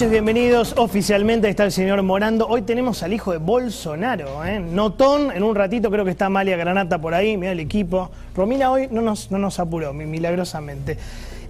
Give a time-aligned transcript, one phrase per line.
[0.00, 0.74] Noches, bienvenidos.
[0.78, 2.46] Oficialmente está el señor Morando.
[2.46, 4.58] Hoy tenemos al hijo de Bolsonaro, ¿eh?
[4.58, 8.10] Notón, en un ratito creo que está Amalia Granata por ahí, mira el equipo.
[8.34, 10.96] Romina hoy no nos, no nos apuró, milagrosamente.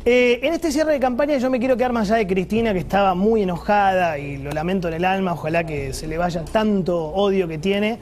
[0.04, 2.80] Eh, en este cierre de campaña yo me quiero quedar más allá de Cristina, que
[2.80, 6.98] estaba muy enojada y lo lamento en el alma, ojalá que se le vaya tanto
[6.98, 8.00] odio que tiene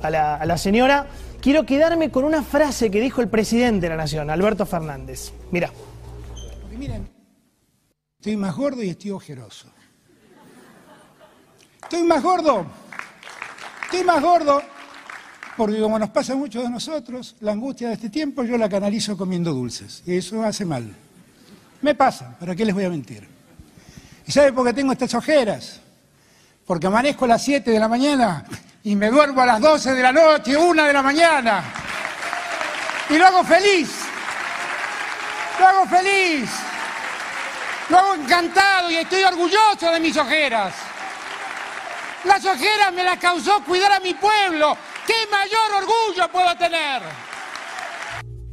[0.00, 1.08] a la, señora.
[1.40, 5.32] Quiero quedarme con una frase que dijo el presidente de la Nación, Alberto Fernández.
[5.50, 5.72] Mira.
[6.78, 7.08] Miren,
[8.20, 9.72] estoy más gordo y estoy ojeroso.
[11.88, 12.66] Estoy más gordo.
[13.84, 14.62] Estoy más gordo
[15.56, 18.68] porque como nos pasa a muchos de nosotros, la angustia de este tiempo yo la
[18.68, 20.02] canalizo comiendo dulces.
[20.06, 20.94] Y eso hace mal.
[21.80, 23.26] Me pasa, ¿para qué les voy a mentir?
[24.26, 25.80] ¿Y sabe por qué tengo estas ojeras?
[26.66, 28.44] Porque amanezco a las 7 de la mañana
[28.84, 31.64] y me duermo a las 12 de la noche, 1 de la mañana.
[33.08, 33.90] Y lo hago feliz.
[35.58, 36.50] Lo hago feliz.
[37.88, 40.87] Lo hago encantado y estoy orgulloso de mis ojeras.
[42.24, 44.76] Las ojeras me las causó cuidar a mi pueblo.
[45.06, 47.02] ¿Qué mayor orgullo puedo tener?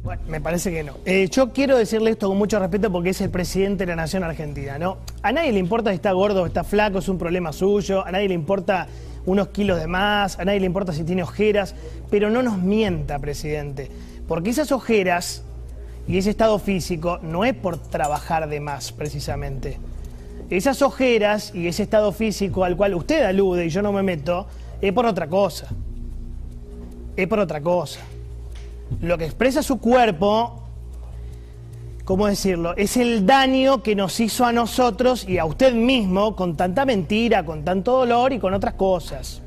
[0.02, 0.94] Bueno, me parece que no.
[1.04, 4.22] Eh, yo quiero decirle esto con mucho respeto porque es el presidente de la nación
[4.22, 4.98] argentina, ¿no?
[5.22, 8.12] A nadie le importa si está gordo o está flaco, es un problema suyo, a
[8.12, 8.86] nadie le importa
[9.24, 11.74] unos kilos de más, a nadie le importa si tiene ojeras,
[12.08, 13.90] pero no nos mienta, presidente,
[14.28, 15.42] porque esas ojeras
[16.06, 19.80] y ese estado físico no es por trabajar de más, precisamente.
[20.50, 24.46] Esas ojeras y ese estado físico al cual usted alude y yo no me meto,
[24.80, 25.66] es por otra cosa.
[27.16, 28.00] Es por otra cosa
[29.00, 30.62] lo que expresa su cuerpo,
[32.04, 32.76] ¿cómo decirlo?
[32.76, 37.44] Es el daño que nos hizo a nosotros y a usted mismo con tanta mentira,
[37.44, 39.42] con tanto dolor y con otras cosas.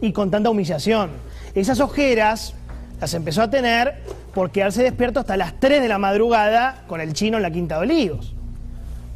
[0.00, 1.10] Y con tanta humillación.
[1.54, 2.54] Esas ojeras
[3.00, 4.02] las empezó a tener
[4.34, 7.76] por quedarse despierto hasta las 3 de la madrugada con el chino en la Quinta
[7.76, 8.34] de Olivos.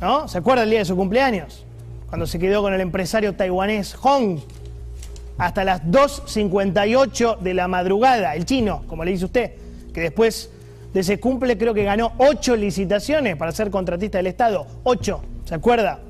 [0.00, 0.28] ¿No?
[0.28, 1.64] ¿Se acuerda el día de su cumpleaños?
[2.08, 4.38] Cuando se quedó con el empresario taiwanés Hong
[5.36, 9.52] hasta las 2.58 de la madrugada, el chino, como le dice usted,
[9.92, 10.50] que después
[10.92, 14.66] de ese cumple creo que ganó 8 licitaciones para ser contratista del Estado.
[14.84, 16.00] 8, ¿se acuerda?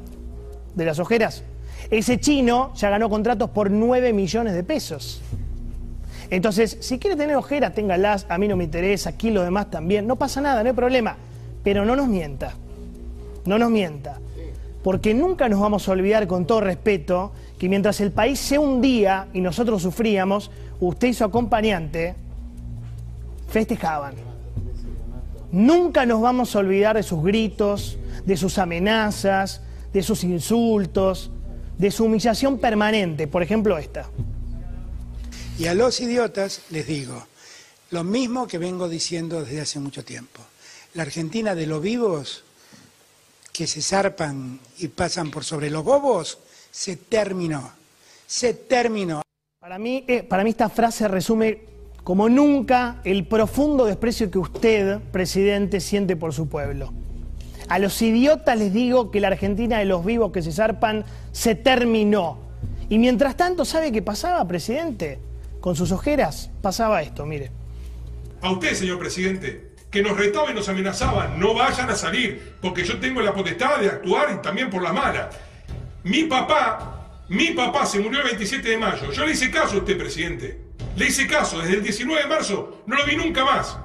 [0.75, 1.43] De las ojeras.
[1.91, 5.21] Ese chino ya ganó contratos por 9 millones de pesos.
[6.31, 10.07] Entonces, si quiere tener ojeras, téngalas, a mí no me interesa, aquí los demás también,
[10.07, 11.17] no pasa nada, no hay problema.
[11.65, 12.55] Pero no nos mienta,
[13.49, 14.21] no nos mienta.
[14.83, 19.27] Porque nunca nos vamos a olvidar, con todo respeto, que mientras el país se hundía
[19.33, 20.51] y nosotros sufríamos,
[20.81, 22.15] usted y su acompañante
[23.49, 24.15] festejaban.
[25.51, 31.31] Nunca nos vamos a olvidar de sus gritos, de sus amenazas, de sus insultos,
[31.79, 34.09] de su humillación permanente, por ejemplo esta.
[35.59, 37.27] Y a los idiotas les digo
[37.91, 40.43] lo mismo que vengo diciendo desde hace mucho tiempo.
[40.95, 42.45] La Argentina de los vivos
[43.59, 46.39] que se zarpan y pasan por sobre los bobos
[46.71, 47.73] se terminó.
[48.25, 49.23] Se terminó.
[49.59, 51.65] Para mí, eh, para mí esta frase resume
[52.05, 56.93] como nunca el profundo desprecio que usted, presidente, siente por su pueblo.
[57.69, 61.57] A los idiotas les digo que la Argentina de los vivos que se zarpan se
[61.57, 62.39] terminó.
[62.89, 65.19] Y mientras tanto, ¿sabe qué pasaba, presidente?
[65.61, 67.51] Con sus ojeras pasaba esto, mire.
[68.41, 72.85] A usted, señor presidente, que nos retaba y nos amenazaba, no vayan a salir, porque
[72.85, 75.31] yo tengo la potestad de actuar y también por la mala.
[76.05, 79.13] Mi papá, mi papá se murió el 27 de mayo.
[79.13, 80.61] Yo le hice caso a usted, presidente.
[80.97, 81.61] Le hice caso.
[81.61, 83.77] Desde el 19 de marzo no lo vi nunca más.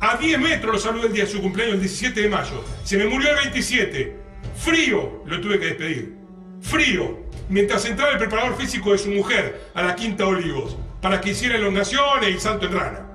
[0.00, 2.64] A 10 metros lo saludé el día de su cumpleaños, el 17 de mayo.
[2.84, 4.16] Se me murió el 27.
[4.56, 6.16] Frío lo tuve que despedir.
[6.60, 7.22] Frío.
[7.48, 11.56] Mientras entraba el preparador físico de su mujer a la Quinta Olivos para que hiciera
[11.56, 13.11] elongaciones y salto en rana.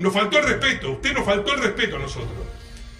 [0.00, 0.92] Nos faltó el respeto.
[0.92, 2.30] Usted nos faltó el respeto a nosotros.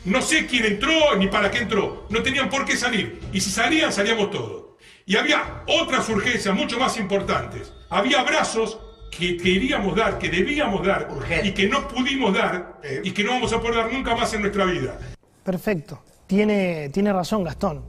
[0.05, 2.07] No sé quién entró ni para qué entró.
[2.11, 3.21] No tenían por qué salir.
[3.33, 4.77] Y si salían, salíamos todos.
[5.07, 7.73] Y había otras urgencias mucho más importantes.
[7.89, 8.79] Había abrazos
[9.11, 11.09] que queríamos dar, que debíamos dar
[11.43, 14.43] y que no pudimos dar y que no vamos a poder dar nunca más en
[14.43, 14.99] nuestra vida.
[15.43, 16.03] Perfecto.
[16.27, 17.83] Tiene, tiene razón Gastón.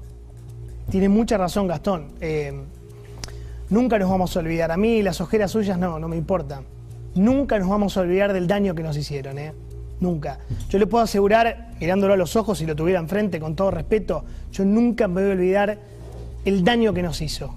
[0.90, 2.14] Tiene mucha razón Gastón.
[2.22, 2.54] Eh,
[3.70, 4.72] nunca nos vamos a olvidar.
[4.72, 6.66] A mí las ojeras suyas no, no me importan.
[7.16, 9.38] Nunca nos vamos a olvidar del daño que nos hicieron.
[9.38, 9.54] ¿eh?
[10.00, 10.40] Nunca.
[10.70, 14.24] Yo le puedo asegurar, mirándolo a los ojos, si lo tuviera enfrente, con todo respeto,
[14.52, 15.78] yo nunca me voy a olvidar
[16.46, 17.54] el daño que nos hizo.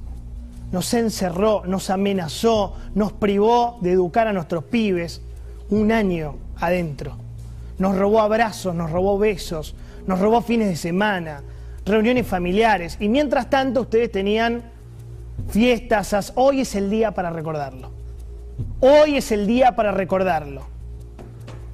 [0.72, 5.20] Nos encerró, nos amenazó, nos privó de educar a nuestros pibes.
[5.70, 7.16] un año adentro.
[7.78, 9.74] Nos robó abrazos, nos robó besos,
[10.06, 11.42] nos robó fines de semana,
[11.86, 12.98] reuniones familiares.
[13.00, 14.62] Y mientras tanto ustedes tenían
[15.48, 16.32] fiestas.
[16.34, 18.03] Hoy es el día para recordarlo.
[18.80, 20.66] Hoy es el día para recordarlo.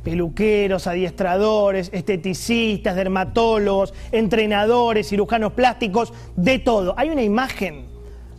[0.05, 6.95] Peluqueros, adiestradores, esteticistas, dermatólogos, entrenadores, cirujanos plásticos, de todo.
[6.97, 7.87] Hay una imagen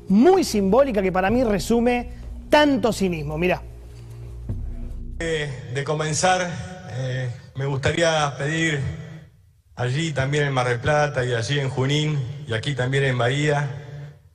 [0.07, 2.09] muy simbólica que para mí resume
[2.49, 3.38] tanto cinismo.
[3.38, 3.61] Mirá.
[5.19, 6.49] de comenzar,
[6.93, 8.79] eh, me gustaría pedir
[9.75, 13.69] allí también en Mar del Plata y allí en Junín y aquí también en Bahía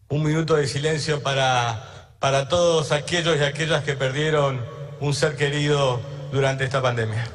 [0.08, 4.60] un minuto de silencio para, para todos aquellos y aquellas que perdieron
[5.00, 6.00] un ser querido
[6.32, 7.26] durante esta pandemia.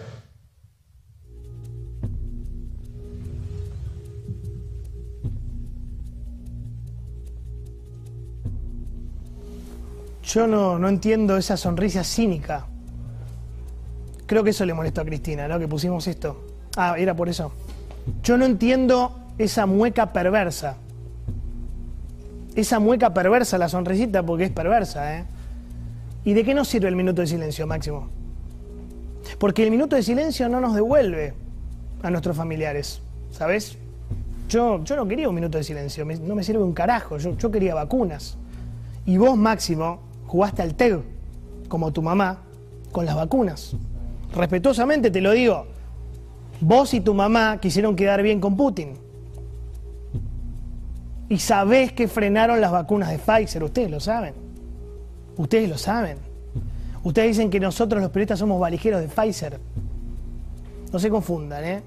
[10.23, 12.65] Yo no, no entiendo esa sonrisa cínica.
[14.25, 15.59] Creo que eso le molestó a Cristina, ¿no?
[15.59, 16.47] Que pusimos esto.
[16.77, 17.51] Ah, era por eso.
[18.23, 20.77] Yo no entiendo esa mueca perversa.
[22.55, 25.25] Esa mueca perversa, la sonrisita, porque es perversa, ¿eh?
[26.23, 28.09] ¿Y de qué nos sirve el minuto de silencio, Máximo?
[29.39, 31.33] Porque el minuto de silencio no nos devuelve
[32.03, 33.01] a nuestros familiares,
[33.31, 33.77] ¿sabes?
[34.49, 37.49] Yo, yo no quería un minuto de silencio, no me sirve un carajo, yo, yo
[37.49, 38.37] quería vacunas.
[39.05, 41.01] Y vos, Máximo, jugaste al TEG,
[41.69, 42.41] como tu mamá,
[42.91, 43.75] con las vacunas.
[44.35, 45.67] Respetuosamente te lo digo,
[46.59, 48.93] vos y tu mamá quisieron quedar bien con Putin.
[51.31, 54.33] Y sabés que frenaron las vacunas de Pfizer, ustedes lo saben.
[55.37, 56.17] Ustedes lo saben.
[57.03, 59.57] Ustedes dicen que nosotros los periodistas somos valijeros de Pfizer.
[60.91, 61.83] No se confundan, ¿eh?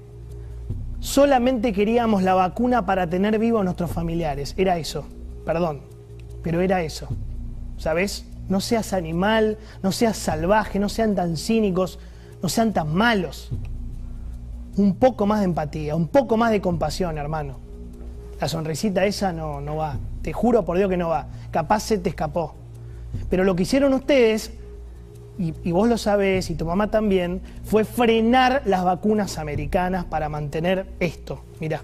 [0.99, 4.55] Solamente queríamos la vacuna para tener vivos a nuestros familiares.
[4.57, 5.05] Era eso.
[5.45, 5.81] Perdón.
[6.41, 7.07] Pero era eso.
[7.77, 8.25] ¿Sabes?
[8.49, 11.99] No seas animal, no seas salvaje, no sean tan cínicos,
[12.41, 13.51] no sean tan malos.
[14.75, 17.64] Un poco más de empatía, un poco más de compasión, hermano.
[18.39, 19.97] La sonrisita esa no, no va.
[20.21, 21.27] Te juro por Dios que no va.
[21.51, 22.55] Capaz se te escapó.
[23.29, 24.51] Pero lo que hicieron ustedes,
[25.37, 30.85] y, vos lo sabés, y tu mamá también, fue frenar las vacunas americanas para mantener
[30.99, 31.41] esto.
[31.59, 31.81] Mirá.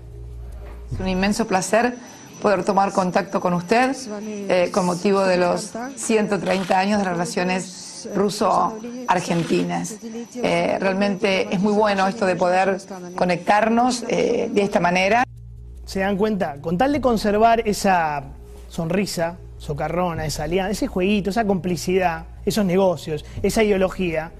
[0.94, 1.96] Es un inmenso placer
[2.42, 9.98] poder tomar contacto con usted eh, con motivo de los 130 años de relaciones ruso-argentinas.
[10.36, 12.82] Eh, realmente es muy bueno esto de poder
[13.16, 15.24] conectarnos eh, de esta manera.
[15.92, 16.56] ¿Se dan cuenta?
[16.62, 18.24] Con tal de conservar esa
[18.70, 24.32] sonrisa socarrona, esa alianza, ese jueguito, esa complicidad, esos negocios, esa ideología,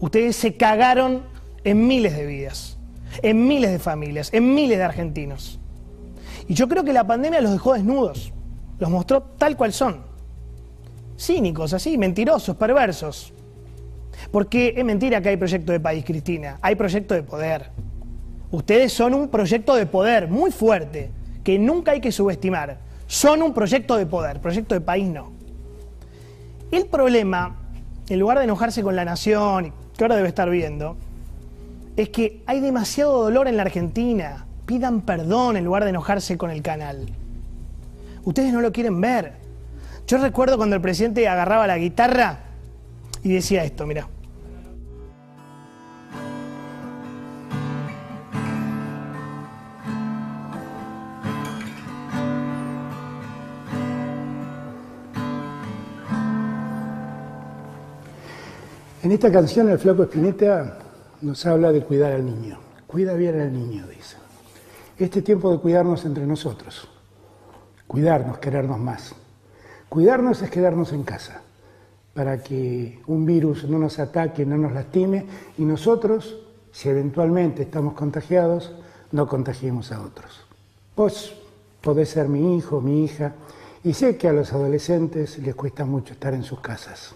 [0.00, 1.22] ustedes se cagaron
[1.64, 2.76] en miles de vidas,
[3.22, 5.58] en miles de familias, en miles de argentinos.
[6.46, 8.34] Y yo creo que la pandemia los dejó desnudos,
[8.78, 10.02] los mostró tal cual son.
[11.18, 13.32] Cínicos, así, mentirosos, perversos.
[14.30, 17.70] Porque es mentira que hay proyecto de país, Cristina, hay proyecto de poder.
[18.50, 21.10] Ustedes son un proyecto de poder muy fuerte,
[21.44, 22.78] que nunca hay que subestimar.
[23.06, 25.32] Son un proyecto de poder, proyecto de país no.
[26.70, 27.56] El problema,
[28.08, 30.96] en lugar de enojarse con la nación, que ahora debe estar viendo,
[31.96, 34.46] es que hay demasiado dolor en la Argentina.
[34.64, 37.06] Pidan perdón en lugar de enojarse con el canal.
[38.24, 39.32] Ustedes no lo quieren ver.
[40.06, 42.40] Yo recuerdo cuando el presidente agarraba la guitarra
[43.22, 44.08] y decía esto, mira.
[59.08, 60.80] En esta canción el flaco Espineta
[61.22, 62.58] nos habla de cuidar al niño.
[62.86, 64.18] Cuida bien al niño, dice.
[64.98, 66.86] Este tiempo de cuidarnos entre nosotros.
[67.86, 69.14] Cuidarnos, querernos más.
[69.88, 71.40] Cuidarnos es quedarnos en casa
[72.12, 75.24] para que un virus no nos ataque, no nos lastime
[75.56, 78.74] y nosotros, si eventualmente estamos contagiados,
[79.10, 80.44] no contagiemos a otros.
[80.94, 81.34] Vos
[81.80, 83.32] podés ser mi hijo, mi hija,
[83.82, 87.14] y sé que a los adolescentes les cuesta mucho estar en sus casas.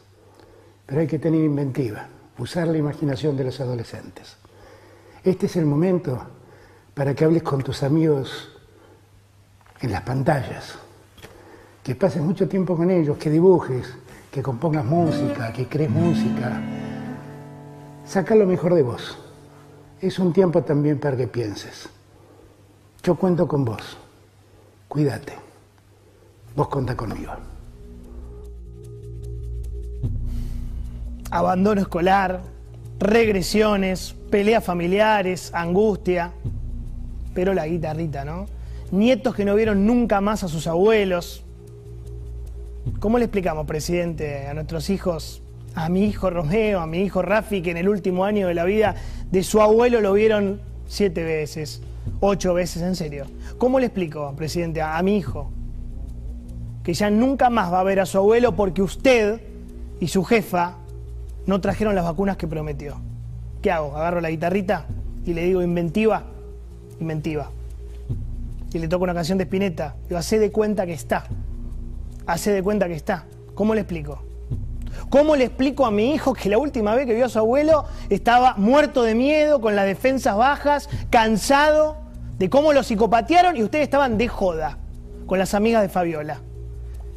[0.87, 2.09] Pero hay que tener inventiva,
[2.39, 4.37] usar la imaginación de los adolescentes.
[5.25, 6.21] Este es el momento
[6.95, 8.51] para que hables con tus amigos
[9.81, 10.75] en las pantallas,
[11.83, 13.95] que pases mucho tiempo con ellos, que dibujes,
[14.31, 16.61] que compongas música, que crees música.
[18.05, 19.19] Saca lo mejor de vos.
[20.01, 21.89] Es un tiempo también para que pienses.
[23.03, 23.99] Yo cuento con vos.
[24.89, 25.35] Cuídate.
[26.55, 27.33] Vos conta conmigo.
[31.33, 32.43] Abandono escolar,
[33.01, 36.33] regresiones, peleas familiares, angustia,
[37.35, 38.47] pero la guitarrita, ¿no?
[38.93, 41.45] Nietos que no vieron nunca más a sus abuelos.
[43.01, 45.43] ¿Cómo le explicamos, presidente, a nuestros hijos
[45.75, 48.65] a mi hijo Romeo, a mi hijo Rafi, que en el último año de la
[48.65, 48.95] vida
[49.31, 51.83] de su abuelo lo vieron siete veces,
[52.21, 53.25] ocho veces, en serio.
[53.59, 55.51] ¿Cómo le explico, presidente, a, mi hijo?
[56.83, 59.41] Que ya nunca más va a ver a su abuelo porque usted
[59.99, 60.77] y su jefa
[61.47, 63.01] no trajeron las vacunas que prometió.
[63.61, 63.97] ¿Qué hago?
[63.97, 64.87] Agarro la guitarrita
[65.25, 66.25] y le digo inventiva,
[67.01, 67.51] inventiva.
[68.73, 69.97] Y le toco una canción de Spinetta.
[70.09, 71.25] Digo, hace de cuenta que está.
[72.27, 73.27] Hace de cuenta que está.
[73.55, 74.23] ¿Cómo le explico?
[75.11, 77.85] ¿Cómo le explico a mi hijo que la última vez que vio a su abuelo
[78.09, 81.97] estaba muerto de miedo, con las defensas bajas, cansado
[82.39, 84.79] de cómo lo psicopatearon y ustedes estaban de joda
[85.27, 86.41] con las amigas de Fabiola?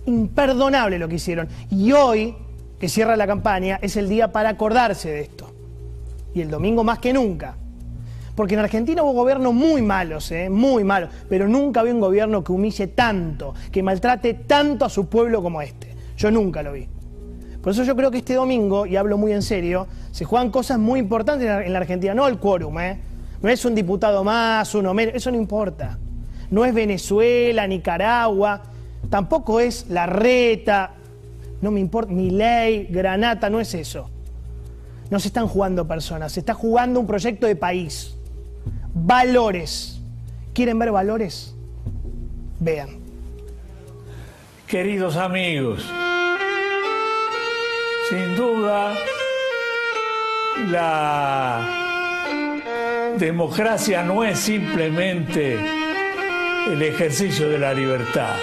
[0.05, 1.47] Imperdonable lo que hicieron.
[1.69, 2.35] Y hoy,
[2.79, 5.51] que cierra la campaña, es el día para acordarse de esto.
[6.33, 7.55] Y el domingo más que nunca.
[8.35, 10.49] Porque en Argentina hubo gobiernos muy malos, ¿eh?
[10.49, 15.07] muy malos, pero nunca había un gobierno que humille tanto, que maltrate tanto a su
[15.07, 15.95] pueblo como este.
[16.17, 16.87] Yo nunca lo vi.
[17.61, 20.77] Por eso yo creo que este domingo, y hablo muy en serio, se juegan cosas
[20.77, 22.99] muy importantes en la Argentina, no el quórum, ¿eh?
[23.41, 25.97] No es un diputado más, uno menos, eso no importa.
[26.51, 28.61] No es Venezuela, Nicaragua,
[29.09, 30.94] tampoco es la reta,
[31.65, 34.07] no me importa, ni ley, granata, no es eso.
[35.09, 38.15] No se están jugando personas, se está jugando un proyecto de país.
[38.93, 39.99] Valores.
[40.53, 41.55] ¿Quieren ver valores?
[42.59, 42.99] Vean.
[44.67, 45.83] Queridos amigos,
[48.09, 48.93] sin duda,
[50.69, 51.67] la
[53.17, 55.57] democracia no es simplemente
[56.67, 58.35] el ejercicio de la libertad,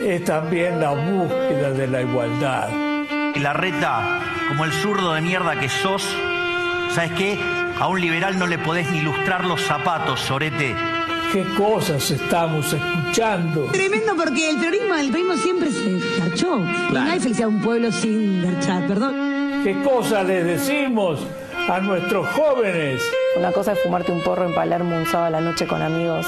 [0.00, 2.68] es también la búsqueda de la igualdad.
[3.34, 6.02] Y la reta, como el zurdo de mierda que sos,
[6.90, 7.38] ¿sabes qué?
[7.78, 10.74] A un liberal no le podés ni ilustrar los zapatos, Sorete
[11.32, 13.66] qué cosas estamos escuchando.
[13.66, 16.58] Tremendo porque el peronismo, el peronismo siempre se garchó.
[16.58, 19.62] No hay felicidad a un pueblo sin garchar, perdón.
[19.64, 21.20] ¿Qué cosas les decimos
[21.68, 23.02] a nuestros jóvenes?
[23.36, 26.26] Una cosa es fumarte un porro en Palermo un sábado a la noche con amigos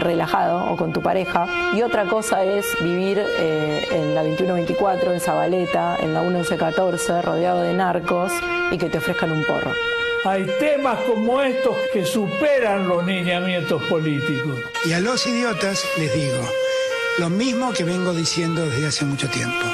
[0.00, 5.20] relajado o con tu pareja y otra cosa es vivir eh, en la 2124 en
[5.20, 8.32] Zabaleta, en la 1114 rodeado de narcos
[8.70, 9.72] y que te ofrezcan un porro.
[10.24, 14.58] Hay temas como estos que superan los lineamientos políticos.
[14.84, 16.40] Y a los idiotas les digo
[17.18, 19.64] lo mismo que vengo diciendo desde hace mucho tiempo.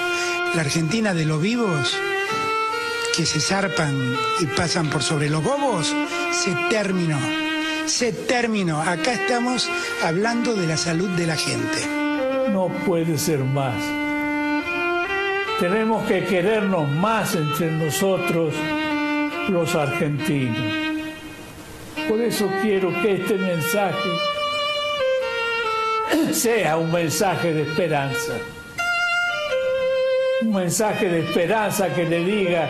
[0.55, 1.97] La Argentina de los vivos
[3.17, 5.95] que se zarpan y pasan por sobre los bobos
[6.33, 7.46] se terminó.
[7.87, 8.81] Se terminó.
[8.83, 9.71] Acá estamos
[10.03, 11.87] hablando de la salud de la gente.
[12.51, 13.77] No puede ser más.
[15.61, 18.55] Tenemos que querernos más entre nosotros
[19.49, 20.59] los argentinos.
[22.09, 24.11] Por eso quiero que este mensaje
[26.33, 28.33] sea un mensaje de esperanza.
[30.43, 32.69] Un mensaje de esperanza que le diga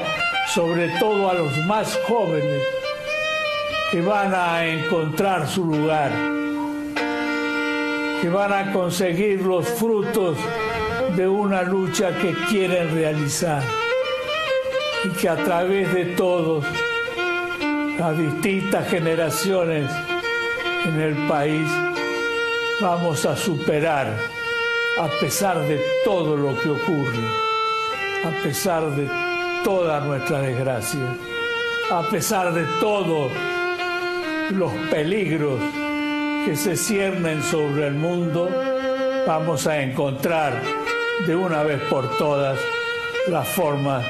[0.55, 2.63] sobre todo a los más jóvenes
[3.91, 6.11] que van a encontrar su lugar,
[8.21, 10.37] que van a conseguir los frutos
[11.15, 13.63] de una lucha que quieren realizar
[15.05, 16.65] y que a través de todos
[17.99, 19.89] las distintas generaciones
[20.85, 21.69] en el país
[22.81, 24.09] vamos a superar
[24.99, 27.25] a pesar de todo lo que ocurre,
[28.25, 29.09] a pesar de
[29.63, 31.17] toda nuestra desgracia,
[31.91, 33.31] a pesar de todos
[34.51, 35.61] los peligros
[36.45, 38.49] que se ciernen sobre el mundo,
[39.27, 40.63] vamos a encontrar
[41.27, 42.59] de una vez por todas
[43.29, 44.03] la forma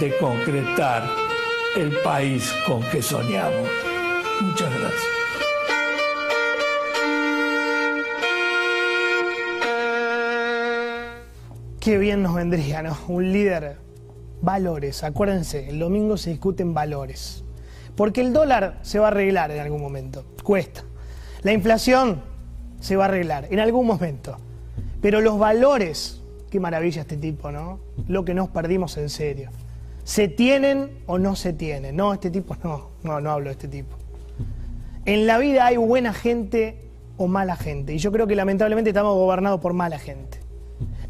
[0.00, 1.02] de concretar
[1.76, 3.68] el país con que soñamos.
[4.40, 5.02] Muchas gracias.
[11.80, 12.96] Qué bien nos vendría, ¿no?
[13.08, 13.76] Un líder.
[14.40, 17.44] Valores, acuérdense, el domingo se discuten valores.
[17.96, 20.84] Porque el dólar se va a arreglar en algún momento, cuesta.
[21.42, 22.22] La inflación
[22.80, 24.36] se va a arreglar en algún momento.
[25.00, 26.20] Pero los valores,
[26.50, 27.80] qué maravilla este tipo, ¿no?
[28.08, 29.50] Lo que nos perdimos en serio.
[30.04, 31.96] ¿Se tienen o no se tienen?
[31.96, 33.96] No, este tipo no, no, no hablo de este tipo.
[35.04, 37.94] En la vida hay buena gente o mala gente.
[37.94, 40.38] Y yo creo que lamentablemente estamos gobernados por mala gente.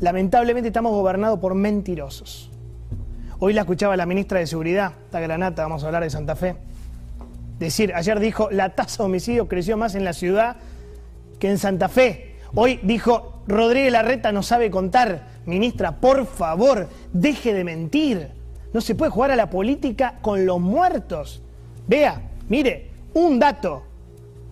[0.00, 2.50] Lamentablemente estamos gobernados por mentirosos.
[3.38, 6.56] Hoy la escuchaba la ministra de Seguridad, esta granata, vamos a hablar de Santa Fe.
[7.62, 10.56] Decir, ayer dijo, la tasa de homicidios creció más en la ciudad
[11.38, 12.34] que en Santa Fe.
[12.56, 15.28] Hoy dijo, Rodríguez Larreta no sabe contar.
[15.46, 18.30] Ministra, por favor, deje de mentir.
[18.72, 21.40] No se puede jugar a la política con los muertos.
[21.86, 23.84] Vea, mire, un dato.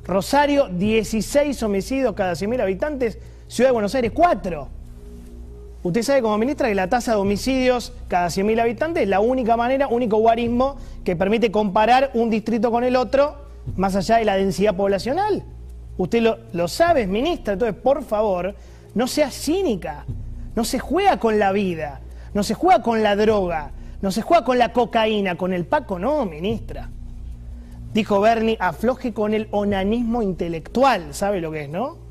[0.05, 3.19] Rosario, 16 homicidios cada 100.000 habitantes.
[3.49, 4.69] Ciudad de Buenos Aires, 4.
[5.83, 9.57] Usted sabe como ministra que la tasa de homicidios cada 100.000 habitantes es la única
[9.57, 13.37] manera, único guarismo que permite comparar un distrito con el otro
[13.77, 15.43] más allá de la densidad poblacional.
[15.97, 18.55] Usted lo, lo sabe, ministra, entonces por favor,
[18.95, 20.05] no sea cínica,
[20.55, 22.01] no se juega con la vida,
[22.35, 23.71] no se juega con la droga,
[24.03, 26.91] no se juega con la cocaína, con el Paco no, ministra.
[27.95, 32.10] Dijo Bernie, afloje con el onanismo intelectual, ¿sabe lo que es, no?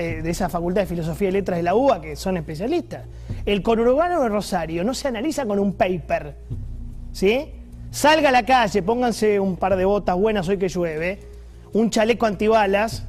[0.00, 3.04] Eh, de esa Facultad de Filosofía y Letras de la UBA, que son especialistas.
[3.44, 6.36] El conurbano de Rosario no se analiza con un paper,
[7.10, 7.50] ¿sí?
[7.90, 11.18] Salga a la calle, pónganse un par de botas buenas hoy que llueve,
[11.72, 13.08] un chaleco antibalas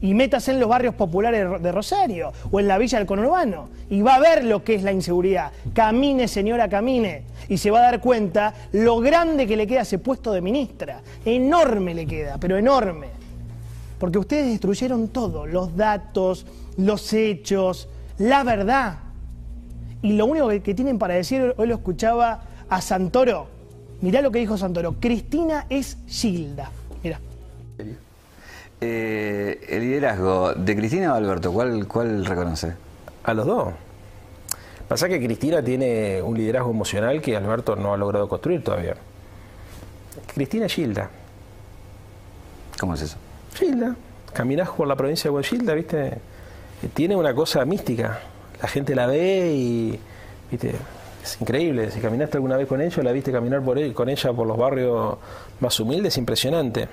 [0.00, 4.00] y métase en los barrios populares de Rosario o en la villa del conurbano y
[4.02, 5.50] va a ver lo que es la inseguridad.
[5.74, 9.98] Camine, señora, camine y se va a dar cuenta lo grande que le queda ese
[9.98, 11.00] puesto de ministra.
[11.24, 13.19] Enorme le queda, pero enorme.
[14.00, 16.46] Porque ustedes destruyeron todo, los datos,
[16.78, 18.98] los hechos, la verdad.
[20.00, 23.46] Y lo único que, tienen para decir, hoy lo escuchaba a Santoro,
[24.00, 26.70] mirá lo que dijo Santoro, Cristina es Gilda.
[27.04, 27.20] Mirá.
[28.80, 32.72] Eh, el liderazgo de Cristina o Alberto, ¿cuál, ¿cuál reconoce?
[33.24, 33.74] A los dos.
[34.88, 38.96] Pasa que Cristina tiene un liderazgo emocional que Alberto no ha logrado construir todavía.
[40.34, 41.10] Cristina es Gilda.
[42.78, 43.18] ¿Cómo es eso?
[43.54, 43.96] Gilda.
[44.32, 46.18] Caminás por la provincia de Gilda, ¿viste?
[46.94, 48.20] Tiene una cosa mística.
[48.60, 50.00] La gente la ve y,
[50.50, 50.74] ¿viste?
[51.22, 51.90] Es increíble.
[51.90, 55.16] Si caminaste alguna vez con ella, la viste caminar por con ella por los barrios
[55.60, 56.88] más humildes, impresionante.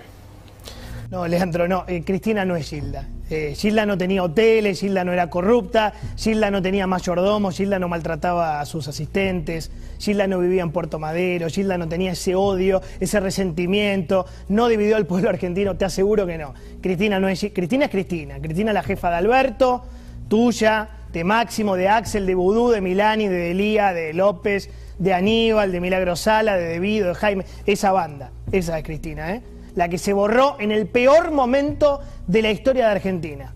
[1.10, 1.86] No, Leandro, no.
[1.88, 3.08] Eh, Cristina no es Gilda.
[3.30, 7.88] Eh, Gilda no tenía hoteles, Gilda no era corrupta, Gilda no tenía mayordomo, Gilda no
[7.88, 12.82] maltrataba a sus asistentes, Gilda no vivía en Puerto Madero, Gilda no tenía ese odio,
[13.00, 16.54] ese resentimiento, no dividió al pueblo argentino, te aseguro que no.
[16.82, 18.40] Cristina no es Cristina es Cristina.
[18.40, 19.84] Cristina es la jefa de Alberto,
[20.28, 25.72] tuya, de Máximo, de Axel, de Vudú, de Milani, de Delía, de López, de Aníbal,
[25.72, 27.46] de Milagrosala, de Devido, de Jaime.
[27.66, 29.42] Esa banda, esa es Cristina, ¿eh?
[29.78, 33.54] La que se borró en el peor momento de la historia de Argentina.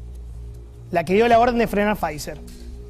[0.92, 2.38] La que dio la orden de frenar Pfizer.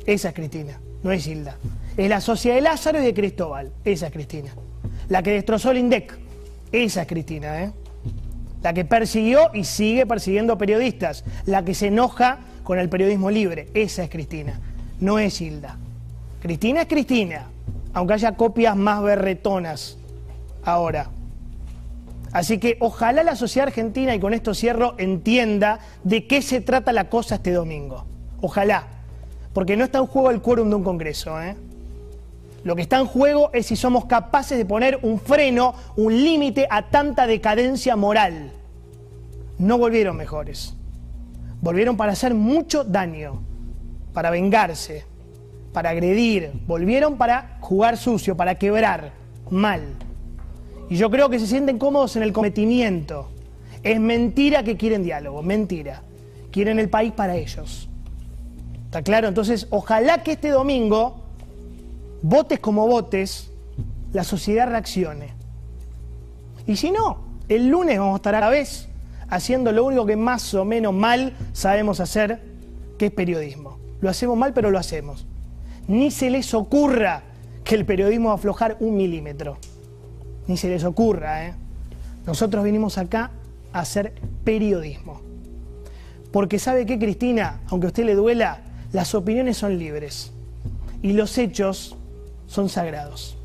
[0.05, 1.55] Esa es Cristina, no es Gilda.
[1.95, 3.71] Es la sociedad de Lázaro y de Cristóbal.
[3.85, 4.53] Esa es Cristina.
[5.07, 6.13] La que destrozó el INDEC.
[6.73, 7.71] Esa es Cristina, ¿eh?
[8.61, 11.23] La que persiguió y sigue persiguiendo periodistas.
[11.45, 13.69] La que se enoja con el periodismo libre.
[13.73, 14.59] Esa es Cristina.
[14.99, 15.77] No es Gilda.
[16.41, 17.47] Cristina es Cristina.
[17.93, 19.97] Aunque haya copias más berretonas
[20.63, 21.09] ahora.
[22.33, 26.93] Así que ojalá la sociedad argentina, y con esto cierro, entienda de qué se trata
[26.93, 28.05] la cosa este domingo.
[28.41, 28.87] Ojalá.
[29.53, 31.41] Porque no está en juego el quórum de un Congreso.
[31.41, 31.55] ¿eh?
[32.63, 36.67] Lo que está en juego es si somos capaces de poner un freno, un límite
[36.69, 38.51] a tanta decadencia moral.
[39.57, 40.75] No volvieron mejores.
[41.61, 43.41] Volvieron para hacer mucho daño,
[44.13, 45.05] para vengarse,
[45.73, 46.51] para agredir.
[46.65, 49.11] Volvieron para jugar sucio, para quebrar
[49.49, 49.81] mal.
[50.91, 53.29] Y yo creo que se sienten cómodos en el cometimiento.
[53.81, 56.03] Es mentira que quieren diálogo, mentira.
[56.51, 57.87] Quieren el país para ellos.
[58.87, 59.29] ¿Está claro?
[59.29, 61.15] Entonces, ojalá que este domingo,
[62.21, 63.51] votes como votes,
[64.11, 65.29] la sociedad reaccione.
[66.67, 68.89] Y si no, el lunes vamos a estar a la vez
[69.29, 72.41] haciendo lo único que más o menos mal sabemos hacer,
[72.97, 73.79] que es periodismo.
[74.01, 75.25] Lo hacemos mal, pero lo hacemos.
[75.87, 77.23] Ni se les ocurra
[77.63, 79.57] que el periodismo va a aflojar un milímetro
[80.51, 81.47] ni se les ocurra.
[81.47, 81.53] ¿eh?
[82.27, 83.31] Nosotros vinimos acá
[83.71, 85.21] a hacer periodismo.
[86.33, 88.61] Porque sabe que Cristina, aunque a usted le duela,
[88.91, 90.33] las opiniones son libres
[91.01, 91.95] y los hechos
[92.47, 93.37] son sagrados.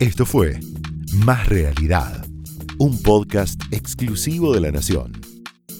[0.00, 0.58] Esto fue
[1.24, 2.24] Más Realidad,
[2.78, 5.27] un podcast exclusivo de La Nación.